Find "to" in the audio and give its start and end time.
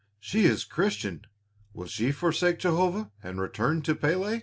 3.83-3.93